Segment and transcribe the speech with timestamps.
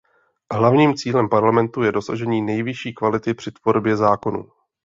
[0.53, 4.43] Hlavním cílem Parlamentu je dosažení nejvyšší kvality při tvorbě zákonů.